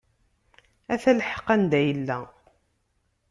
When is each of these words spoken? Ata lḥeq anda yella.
Ata 0.93 1.11
lḥeq 1.19 1.45
anda 1.55 1.79
yella. 1.87 2.19